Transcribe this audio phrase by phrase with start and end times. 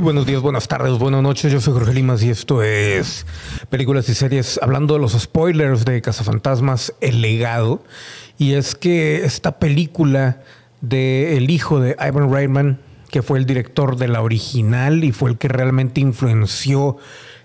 [0.00, 1.52] Buenos días, buenas tardes, buenas noches.
[1.52, 3.26] Yo soy Jorge Limas y esto es
[3.68, 7.84] Películas y Series hablando de los spoilers de Cazafantasmas El Legado.
[8.38, 10.40] Y es que esta película
[10.80, 12.80] de el hijo de Ivan Reitman,
[13.10, 16.96] que fue el director de la original y fue el que realmente influenció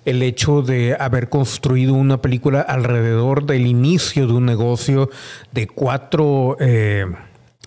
[0.05, 5.09] el hecho de haber construido una película alrededor del inicio de un negocio
[5.51, 6.55] de cuatro...
[6.61, 7.07] Eh,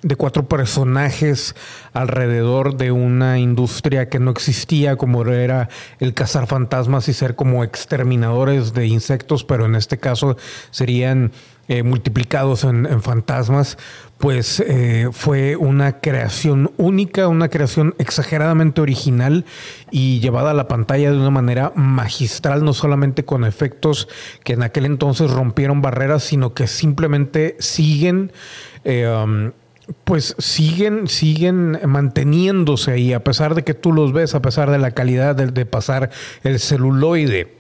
[0.05, 1.57] de cuatro personajes
[1.95, 7.65] alrededor de una industria que no existía, como era el cazar fantasmas y ser como
[7.65, 10.37] exterminadores de insectos, pero en este caso
[10.70, 11.33] serían
[11.69, 13.78] eh, multiplicados en, fantasmas,
[14.19, 19.47] pues eh, fue una creación única, una creación exageradamente original
[19.91, 24.09] y llevada a la pantalla de una manera magistral, no solamente con efectos
[24.45, 28.33] que en aquel entonces rompieron barreras, sino que simplemente siguen...
[28.84, 29.52] Eh, um,
[30.05, 34.79] pues siguen, siguen manteniéndose ahí, a pesar de que tú los ves, a pesar de
[34.79, 36.11] la calidad de, pasar
[36.42, 37.55] el celuloide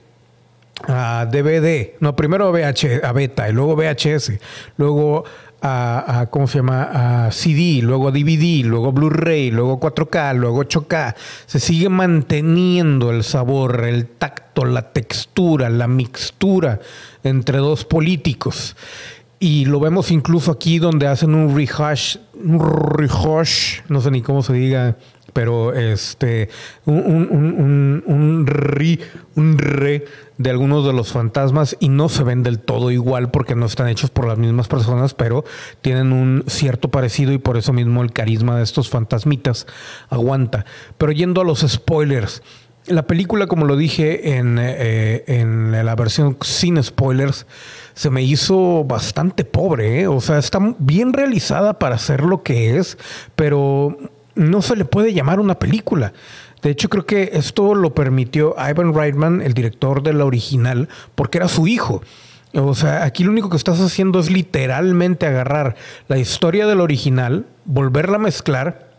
[0.88, 4.32] a DVD, no, primero a, a beta y luego VHS,
[4.76, 5.24] luego
[5.66, 7.26] a, ¿cómo se llama?
[7.26, 11.14] A CD, luego a DVD, luego Blu-ray, luego 4K, luego 8K.
[11.46, 16.80] Se sigue manteniendo el sabor, el tacto, la textura, la mixtura
[17.22, 18.76] entre dos políticos.
[19.38, 24.42] Y lo vemos incluso aquí donde hacen un rehash, un rehash, no sé ni cómo
[24.42, 24.96] se diga,
[25.34, 26.48] pero este,
[26.86, 29.00] un, un, un, re,
[29.34, 30.04] un re
[30.38, 33.88] de algunos de los fantasmas y no se ven del todo igual porque no están
[33.88, 35.44] hechos por las mismas personas, pero
[35.82, 39.66] tienen un cierto parecido y por eso mismo el carisma de estos fantasmitas
[40.08, 40.64] aguanta.
[40.96, 42.42] Pero yendo a los spoilers,
[42.86, 47.46] la película, como lo dije en, eh, en la versión sin spoilers,
[47.94, 50.02] se me hizo bastante pobre.
[50.02, 50.08] ¿eh?
[50.08, 52.98] O sea, está bien realizada para ser lo que es,
[53.36, 53.96] pero
[54.34, 56.12] no se le puede llamar una película.
[56.62, 61.38] De hecho, creo que esto lo permitió Ivan Reitman, el director de la original, porque
[61.38, 62.02] era su hijo.
[62.54, 65.76] O sea, aquí lo único que estás haciendo es literalmente agarrar
[66.08, 68.94] la historia del original, volverla a mezclar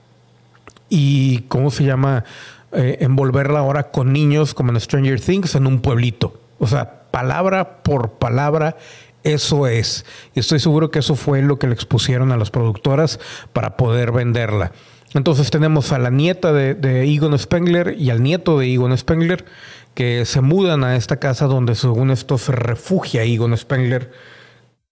[0.90, 2.26] y, ¿cómo se llama?
[2.72, 6.40] Eh, envolverla ahora con niños como en Stranger Things en un pueblito.
[6.60, 8.76] O sea, palabra por palabra,
[9.24, 10.06] eso es.
[10.34, 13.22] Y estoy seguro que eso fue lo que le expusieron a las productoras
[13.54, 14.74] para poder venderla.
[15.14, 19.46] Entonces tenemos a la nieta de, de Egon Spengler y al nieto de Egon Spengler
[19.94, 24.12] que se mudan a esta casa donde según esto se refugia Egon Spengler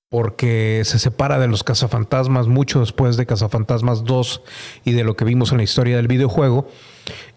[0.07, 4.43] porque se separa de los cazafantasmas mucho después de Cazafantasmas 2
[4.85, 6.69] y de lo que vimos en la historia del videojuego.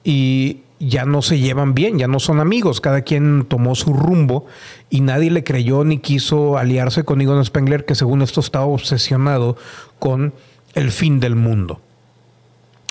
[0.04, 4.46] Y ya no se llevan bien, ya no son amigos, cada quien tomó su rumbo
[4.90, 9.56] y nadie le creyó ni quiso aliarse con Egon Spengler, que según esto estaba obsesionado
[9.98, 10.34] con
[10.74, 11.80] el fin del mundo.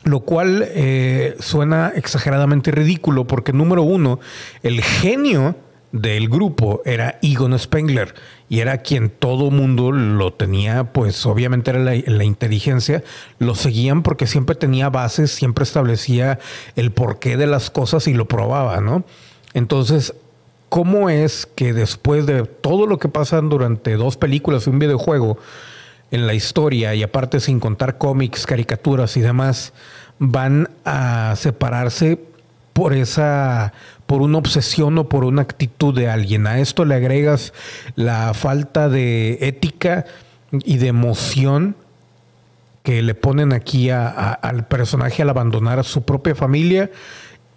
[0.03, 4.19] Lo cual eh, suena exageradamente ridículo porque número uno,
[4.61, 5.55] el genio
[5.95, 8.13] del grupo era Egon Spengler
[8.49, 13.01] y era quien todo mundo lo tenía, pues obviamente era la, inteligencia,
[13.39, 16.37] lo seguían porque siempre tenía bases, siempre establecía
[16.75, 19.05] el porqué de las cosas y lo probaba, ¿no?
[19.53, 20.13] Entonces,
[20.67, 25.37] ¿cómo es que después de todo lo que pasa durante dos películas y un videojuego
[26.11, 29.71] en la historia, y aparte sin contar cómics, caricaturas y demás,
[30.19, 32.19] van a separarse
[32.75, 33.71] por esa
[34.05, 36.45] por una obsesión o por una actitud de alguien.
[36.45, 37.53] A esto le agregas
[37.95, 40.05] la falta de ética
[40.51, 41.77] y de emoción
[42.83, 46.91] que le ponen aquí al personaje al abandonar a su propia familia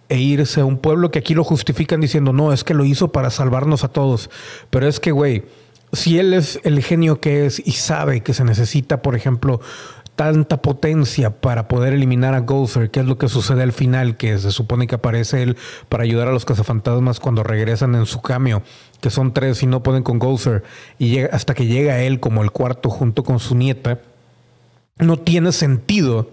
[0.09, 3.11] e irse a un pueblo que aquí lo justifican diciendo, no, es que lo hizo
[3.11, 4.31] para salvarnos a todos.
[4.71, 5.43] Pero es que, güey,
[5.93, 9.61] si él es el genio que es y sabe que se necesita, por ejemplo,
[10.19, 14.37] tanta potencia para poder eliminar a Gozer, que es lo que sucede al final, que
[14.39, 15.57] se supone que aparece él
[15.89, 18.65] para ayudar a los cazafantasmas cuando regresan en su cambio,
[19.01, 20.65] que son tres y no pueden con Gozer,
[20.99, 24.01] y llega, hasta que llega él como el cuarto junto con su nieta,
[24.99, 26.33] no tiene sentido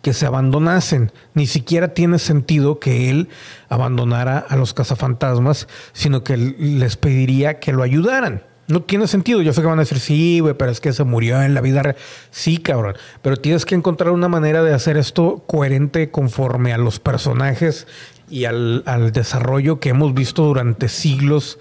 [0.00, 3.28] que se abandonasen, ni siquiera tiene sentido que él
[3.68, 8.42] abandonara a los cazafantasmas, sino que les pediría que lo ayudaran.
[8.72, 9.42] No tiene sentido.
[9.42, 11.60] Yo sé que van a decir, sí, güey, pero es que se murió en la
[11.60, 11.96] vida real.
[12.30, 12.94] Sí, cabrón.
[13.20, 17.86] Pero tienes que encontrar una manera de hacer esto coherente conforme a los personajes
[18.30, 18.82] y al,
[19.12, 21.58] desarrollo que hemos visto durante siglos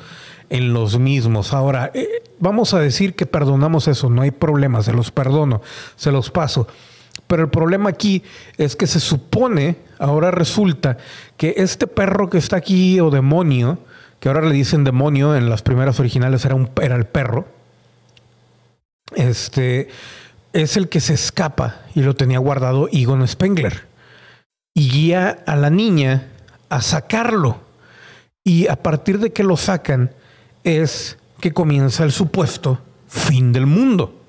[0.49, 1.51] en los mismos.
[1.51, 5.61] Ahora, eh, vamos a decir que perdonamos eso, no hay problema, se los perdono,
[5.97, 6.65] se los paso.
[7.27, 8.23] Pero el problema aquí
[8.57, 10.95] es que se supone, ahora resulta,
[11.35, 13.79] que este perro que está aquí o demonio,
[14.21, 17.47] que ahora le dicen demonio, en las primeras originales era, un, era el perro,
[19.15, 19.89] este,
[20.53, 23.87] es el que se escapa y lo tenía guardado Egon Spengler.
[24.75, 26.29] y guía a la niña
[26.69, 27.61] a sacarlo.
[28.43, 30.11] Y a partir de que lo sacan
[30.63, 34.21] es que comienza el supuesto fin del mundo.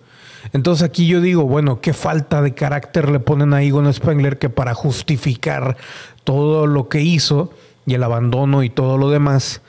[0.55, 4.49] Entonces aquí yo digo, bueno, qué falta de carácter le ponen a Egon Spengler que
[4.49, 5.77] para justificar
[6.25, 7.53] todo lo que hizo
[7.85, 9.61] y el abandono y todo lo demás,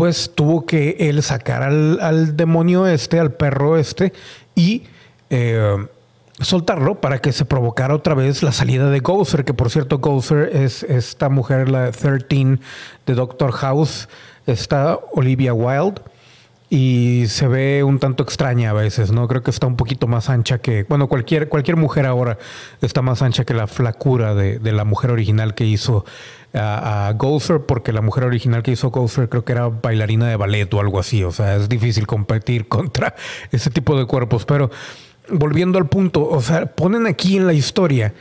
[0.00, 4.14] pues tuvo que él sacar al, demonio este, al perro este,
[4.54, 4.84] y
[5.28, 5.76] eh,
[6.40, 10.56] soltarlo para que se provocara otra vez la salida de Gozer, que por cierto Gozer
[10.56, 12.60] es esta mujer, la 13
[13.04, 14.08] de Doctor House,
[14.46, 16.00] está Olivia Wilde
[16.72, 19.26] y se ve un tanto extraña a veces, ¿no?
[19.26, 22.38] Creo que está un poquito más ancha que, bueno, cualquier, cualquier mujer ahora
[22.80, 26.04] está más ancha que la flacura de, la mujer original que hizo
[26.54, 27.18] a, a
[27.66, 31.00] porque la mujer original que hizo Gozer creo que era bailarina de ballet o algo
[31.00, 33.16] así, o sea, es difícil competir contra
[33.50, 34.70] ese tipo de cuerpos, pero
[35.28, 38.14] volviendo al punto, o sea, ponen aquí en la historia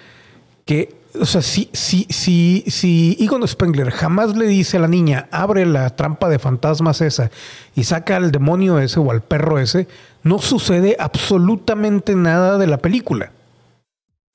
[0.66, 5.28] que o sea, si, si, si, si Egon Spengler jamás le dice a la niña,
[5.32, 7.32] abre la trampa de fantasmas esa
[7.76, 9.88] y saca al demonio ese o al perro ese,
[10.24, 13.32] no sucede absolutamente nada de la película.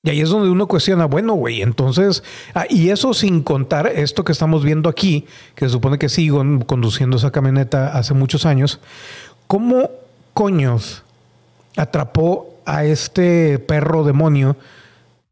[0.03, 2.23] Y ahí es donde uno cuestiona, bueno, güey, entonces,
[2.55, 6.45] ah, y eso sin contar esto que estamos viendo aquí, que se supone que sigo
[6.67, 8.81] conduciendo esa camioneta hace muchos años,
[9.47, 9.91] ¿cómo
[10.35, 11.05] coños
[11.77, 14.57] atrapó a este perro demonio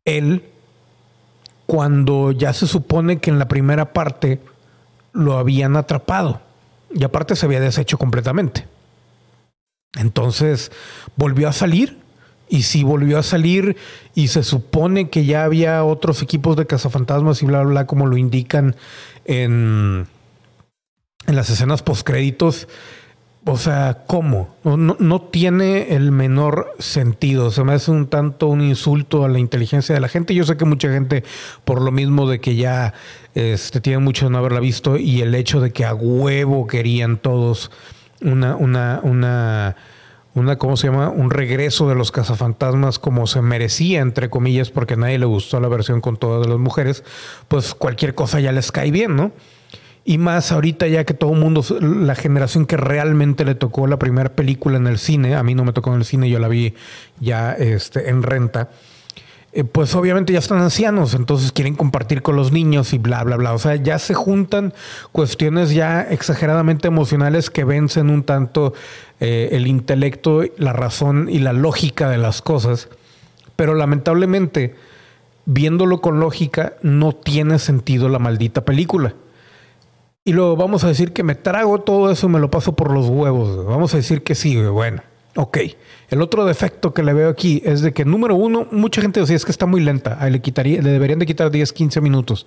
[0.04, 0.42] él
[1.66, 4.40] cuando ya se supone que en la primera parte
[5.12, 6.40] lo habían atrapado
[6.94, 8.66] y aparte se había deshecho completamente.
[9.94, 10.72] Entonces
[11.16, 11.98] volvió a salir
[12.48, 13.76] y si volvió a salir
[14.14, 18.06] y se supone que ya había otros equipos de cazafantasmas y bla, bla, bla, como
[18.06, 18.76] lo indican
[19.24, 20.06] en,
[21.26, 22.68] en las escenas postcréditos,
[23.44, 24.54] o sea, ¿cómo?
[24.62, 27.50] No, tiene el menor sentido.
[27.50, 30.32] Se me hace un tanto un insulto a la inteligencia de la gente.
[30.34, 31.24] Yo sé que mucha gente,
[31.64, 32.94] por lo mismo de que ya
[33.34, 37.16] este, tiene mucho de no haberla visto y el hecho de que a huevo querían
[37.16, 37.72] todos
[38.20, 39.74] una, una, una,
[40.34, 41.08] una, ¿cómo se llama?
[41.08, 45.58] Un regreso de los cazafantasmas como se merecía, entre comillas, porque a nadie le gustó
[45.58, 47.02] la versión con todas las mujeres,
[47.48, 49.32] pues cualquier cosa ya les cae bien, ¿no?
[50.04, 53.98] Y más ahorita ya que todo el mundo, la generación que realmente le tocó la
[53.98, 56.48] primera película en el cine, a mí no me tocó en el cine, yo la
[56.48, 56.74] vi
[57.20, 58.70] ya este, en renta,
[59.54, 63.36] eh, pues obviamente ya están ancianos, entonces quieren compartir con los niños y bla, bla,
[63.36, 63.52] bla.
[63.52, 64.72] O sea, ya se juntan
[65.12, 68.72] cuestiones ya exageradamente emocionales que vencen un tanto
[69.20, 72.88] eh, el intelecto, la razón y la lógica de las cosas.
[73.54, 74.74] Pero lamentablemente,
[75.44, 79.14] viéndolo con lógica, no tiene sentido la maldita película.
[80.24, 82.92] Y luego vamos a decir que me trago todo eso y me lo paso por
[82.92, 83.66] los huevos.
[83.66, 85.02] Vamos a decir que sí, bueno.
[85.34, 85.58] Ok.
[86.10, 89.34] El otro defecto que le veo aquí es de que, número uno, mucha gente decía
[89.34, 90.16] es que está muy lenta.
[90.30, 90.38] le,
[90.80, 92.46] deberían de quitar 10, 15 minutos.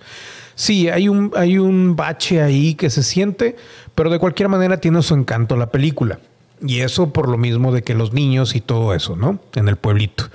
[0.54, 3.56] Sí, hay un, hay un bache ahí que se siente,
[3.94, 6.18] pero de cualquier manera tiene su encanto la película.
[6.66, 9.38] Y eso por lo mismo de que los niños y todo eso, ¿no?
[9.54, 10.30] En el pueblito.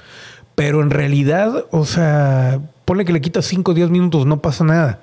[0.53, 4.63] Pero en realidad, o sea, ponle que le quitas 5 o 10 minutos, no pasa
[4.63, 4.99] nada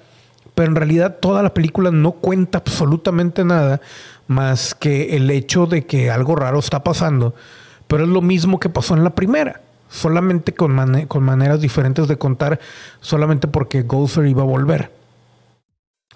[0.58, 3.80] pero en realidad toda la película no cuenta absolutamente nada
[4.26, 7.32] más que el hecho de que algo raro está pasando,
[7.86, 12.18] pero es lo mismo que pasó en la primera, solamente con, con maneras diferentes de
[12.18, 12.58] contar,
[13.00, 14.90] solamente porque Gozer iba a volver.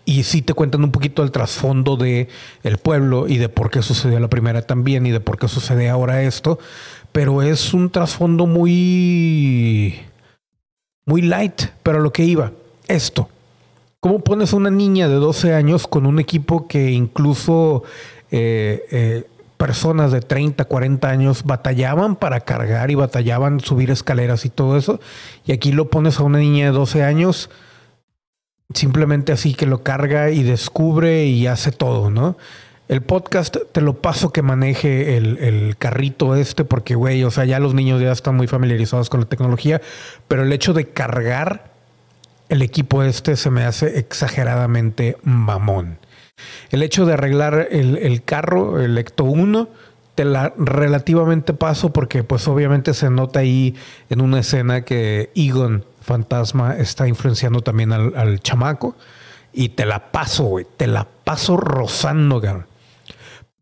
[0.05, 2.27] Y sí te cuentan un poquito el trasfondo de
[2.65, 5.89] el pueblo y de por qué sucedió la primera también y de por qué sucede
[5.89, 6.59] ahora esto,
[7.13, 10.01] pero es un trasfondo muy
[11.07, 12.51] muy light, pero lo que iba,
[12.89, 13.29] esto
[14.03, 17.85] ¿Cómo pones a una niña de 12 años con un equipo que incluso
[18.33, 24.49] eh, eh, personas de 30, 40 años batallaban para cargar y batallaban subir escaleras y
[24.49, 24.99] todo eso?
[25.47, 27.49] Y aquí lo pones a una niña de 12 años
[28.75, 32.37] simplemente así que lo carga y descubre y hace todo, ¿no?
[32.89, 37.45] El podcast te lo paso que maneje el, el, carrito este, porque, güey, o sea,
[37.45, 39.81] ya los niños ya están muy familiarizados con la tecnología,
[40.27, 41.72] pero el hecho de cargar
[42.53, 45.99] el equipo este se me hace exageradamente mamón.
[46.69, 49.71] El hecho de arreglar el, carro, el Ecto 1,
[50.15, 53.75] te la relativamente paso porque pues obviamente se nota ahí
[54.11, 58.97] en una escena que Egon Fantasma está influenciando también al, chamaco
[59.55, 62.53] y te la paso, güey, te la paso rozando, güey.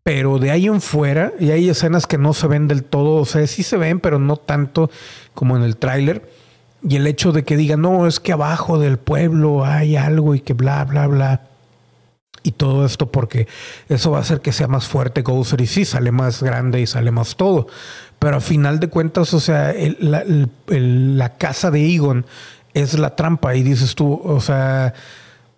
[0.03, 3.25] Pero de ahí en fuera, y hay escenas que no se ven del todo, o
[3.25, 4.91] sea, sí se ven, pero no tanto
[5.33, 6.40] como en el tráiler
[6.83, 10.41] y el hecho de que digan, no, es que abajo del pueblo hay algo y
[10.41, 11.43] que bla, bla, bla.
[12.43, 13.49] Y todo esto porque
[13.89, 16.87] eso va a hacer que sea más fuerte Gozer y sí, sale más grande y
[16.87, 17.67] sale más todo.
[18.19, 22.25] Pero a final de cuentas, o sea, la, casa de Egon
[22.73, 23.55] es la trampa.
[23.55, 24.95] Y dices tú, o sea,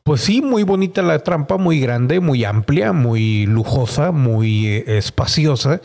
[0.02, 5.80] pues sí, muy bonita la trampa, muy grande, muy amplia, muy lujosa, muy eh, espaciosa.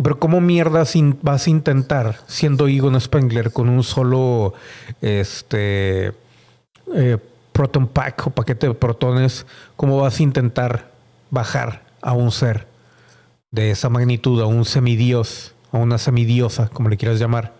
[0.00, 0.84] Pero ¿cómo mierda
[1.22, 4.54] vas a intentar, siendo Egon Spengler, con un solo
[5.00, 6.12] este,
[6.94, 7.18] eh,
[7.52, 10.92] proton pack o paquete de protones, cómo vas a intentar
[11.30, 12.68] bajar a un ser
[13.50, 17.54] de esa magnitud, a un semidios, a una semidiosa, como le quieras llamar?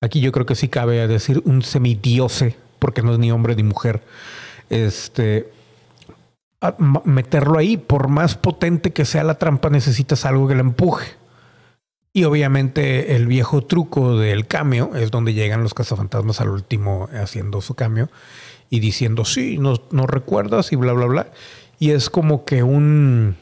[0.00, 3.62] Aquí yo creo que sí cabe decir un semidiose, porque no es ni hombre ni
[3.62, 4.02] mujer.
[4.70, 5.52] Este
[7.04, 7.76] meterlo ahí.
[7.76, 11.20] Por más potente que sea la trampa, necesitas algo que la empuje.
[12.12, 17.60] Y obviamente el viejo truco del cambio es donde llegan los cazafantasmas al último haciendo
[17.60, 18.10] su cambio
[18.68, 21.26] y diciendo, sí, no, recuerdas y bla, bla, bla.
[21.78, 23.36] Y es como que un,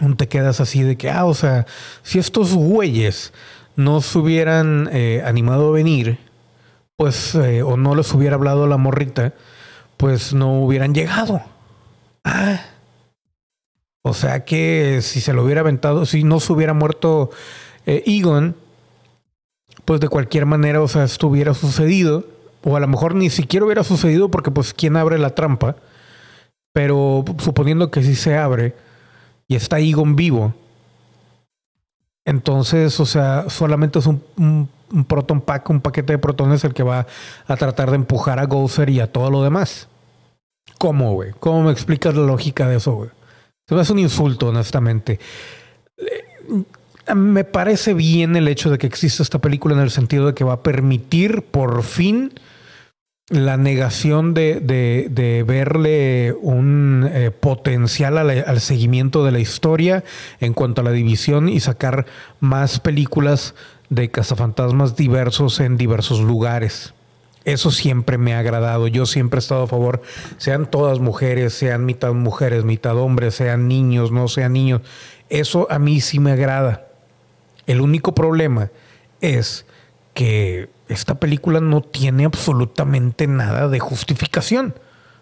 [0.00, 1.66] un te quedas así de que, ah, o sea,
[2.02, 3.32] si estos güeyes
[3.76, 6.18] no se hubieran eh, animado a venir,
[6.96, 9.34] pues, eh, o no les hubiera hablado la morrita,
[9.96, 11.42] pues no hubieran llegado.
[14.02, 17.30] O sea que si se lo hubiera aventado, si no se hubiera muerto
[17.86, 18.56] eh, Egon,
[19.84, 22.24] pues de cualquier manera, o sea, esto hubiera sucedido.
[22.64, 25.76] O a lo mejor ni siquiera hubiera sucedido porque pues quién abre la trampa.
[26.72, 28.74] Pero suponiendo que sí se abre
[29.46, 30.54] y está Egon vivo.
[32.24, 36.82] Entonces, o sea, solamente es un, un proton pack, un paquete de protones el que
[36.82, 37.06] va
[37.46, 39.88] a tratar de empujar a Gozer y a todo lo demás.
[40.76, 41.32] ¿Cómo, güey?
[41.40, 43.10] ¿Cómo me explicas la lógica de eso, güey?
[43.68, 45.18] Se me hace un insulto, honestamente.
[45.96, 50.34] Eh, me parece bien el hecho de que exista esta película en el sentido de
[50.34, 52.32] que va a permitir por fin
[53.30, 60.02] la negación de, de, verle un eh, potencial al seguimiento de la historia
[60.40, 62.06] en cuanto a la división y sacar
[62.40, 63.54] más películas
[63.90, 66.94] de cazafantasmas diversos en diversos lugares.
[67.48, 68.88] Eso siempre me ha agradado.
[68.88, 70.02] Yo siempre he estado a favor,
[70.36, 74.82] sean todas mujeres, sean mitad mujeres, mitad hombres, sean niños, no sean niños.
[75.30, 76.88] Eso a mí sí me agrada.
[77.66, 78.70] El único problema
[79.22, 79.64] es
[80.12, 84.74] que esta película no tiene absolutamente nada de justificación.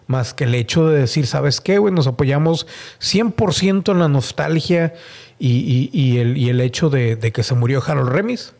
[0.08, 1.94] Más que el hecho de decir, ¿sabes qué, güey?
[1.94, 2.66] Nos apoyamos
[3.00, 4.94] 100% en la nostalgia
[5.38, 8.52] y, el, hecho de, de que se murió Harold Remis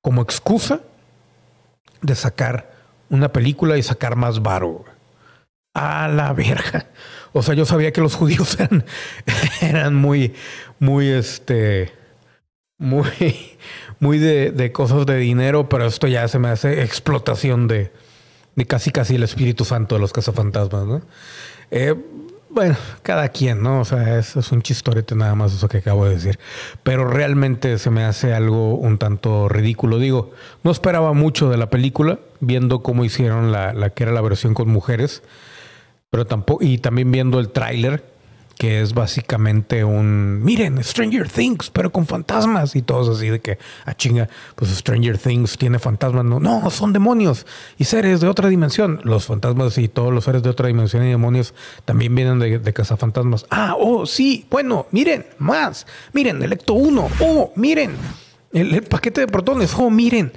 [0.00, 0.80] como excusa
[2.06, 2.72] de sacar
[3.10, 4.84] una película y sacar más varo.
[5.74, 6.88] A la verga.
[7.32, 8.84] O sea, yo sabía que los judíos eran,
[9.60, 10.34] eran muy,
[10.78, 11.92] muy, este,
[12.78, 13.58] muy,
[14.00, 17.92] muy de, de, cosas de dinero, pero esto ya se me hace explotación de,
[18.54, 21.02] de casi casi el Espíritu Santo de los cazafantasmas, ¿no?
[21.70, 21.94] Eh,
[22.56, 23.80] bueno, cada quien, ¿no?
[23.82, 26.38] O sea, es un chistorete nada más eso que acabo de decir.
[26.82, 29.98] Pero realmente se me hace algo un tanto ridículo.
[29.98, 30.32] Digo,
[30.64, 34.54] no esperaba mucho de la película, viendo cómo hicieron la, la que era la versión
[34.54, 35.22] con mujeres,
[36.08, 38.02] pero tampoco, y también viendo el tráiler,
[38.58, 43.52] que es básicamente un, miren, Stranger Things, pero con fantasmas y todos así de que,
[43.52, 47.46] a ah, chinga, pues Stranger Things tiene fantasmas, no, no, son demonios
[47.76, 49.00] y seres de otra dimensión.
[49.04, 52.72] Los fantasmas y todos los seres de otra dimensión y demonios también vienen de, de
[52.72, 53.46] cazafantasmas.
[53.50, 57.94] Ah, oh, sí, bueno, miren, más, miren, Electo 1, oh, miren,
[58.52, 60.32] el, paquete de protones, oh, miren.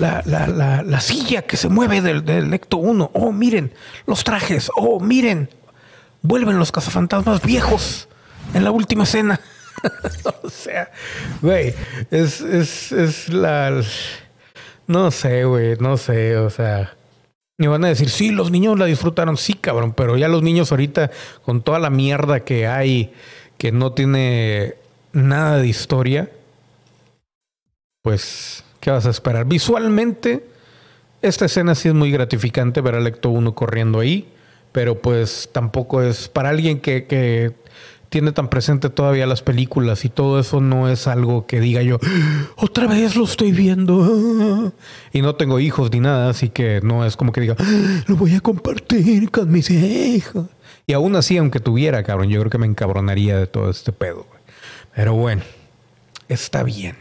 [0.00, 3.10] La, la, la, la silla que se mueve del, del Electo 1.
[3.12, 3.72] Oh, miren.
[4.06, 4.70] Los trajes.
[4.74, 5.48] Oh, miren
[6.22, 8.08] vuelven los cazafantasmas viejos
[8.54, 9.40] en la última escena.
[10.42, 10.90] o sea,
[11.40, 11.74] güey,
[12.10, 13.82] es, es, es la...
[14.86, 16.96] No sé, güey, no sé, o sea...
[17.58, 20.72] Me van a decir, sí, los niños la disfrutaron, sí, cabrón, pero ya los niños
[20.72, 21.10] ahorita,
[21.44, 23.12] con toda la mierda que hay,
[23.58, 24.74] que no tiene
[25.12, 26.30] nada de historia,
[28.02, 29.44] pues, ¿qué vas a esperar?
[29.44, 30.44] Visualmente,
[31.20, 34.28] esta escena sí es muy gratificante ver al Lecto 1 corriendo ahí
[34.72, 37.54] pero pues tampoco es para alguien que, que
[38.12, 41.98] tiene tan presente todavía las películas y todo eso no es algo que diga yo,
[42.56, 44.72] otra vez lo estoy viendo.
[45.14, 47.56] Y no tengo hijos ni nada, así que no es como que diga,
[48.06, 50.46] lo voy a compartir con mis hijos.
[50.86, 54.26] Y aún así, aunque tuviera, cabrón, yo creo que me encabronaría de todo este pedo.
[54.94, 55.42] Pero bueno,
[56.28, 56.96] está bien.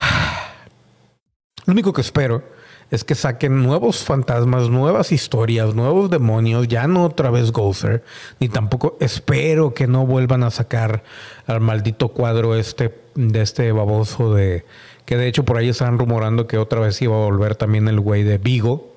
[1.64, 2.44] Lo único que espero
[2.92, 8.04] es que saquen nuevos fantasmas, nuevas historias, nuevos demonios, ya no otra vez Gozer,
[8.38, 11.02] ni tampoco espero que no vuelvan a sacar
[11.46, 14.66] al maldito cuadro este de este baboso de
[15.06, 17.98] que de hecho por ahí estaban rumorando que otra vez iba a volver también el
[17.98, 18.92] güey de Vigo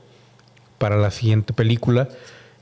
[0.78, 2.10] para la siguiente película.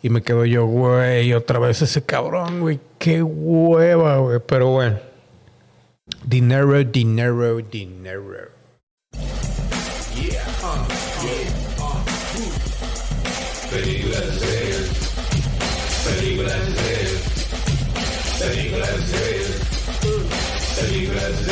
[0.04, 4.40] Y me quedo yo, güey, otra vez ese cabrón, güey, qué hueva, güey.
[4.46, 5.00] Pero bueno.
[6.26, 8.54] Dinero, dinero, dinero.
[10.16, 11.03] Yeah.
[13.72, 14.90] Películas de series.
[16.06, 17.22] Películas de series.
[18.40, 19.52] Películas series.
[20.80, 21.46] Películas